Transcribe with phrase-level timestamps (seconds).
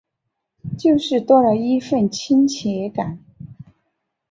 [0.79, 3.19] 就是多了一分亲切感